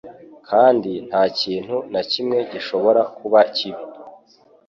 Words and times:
Kandi 0.49 0.91
nta 1.07 1.23
kintu 1.39 1.75
na 1.93 2.01
kimwe 2.11 2.37
gishobora 2.51 3.01
kuba 3.17 3.39
kibi 3.55 3.83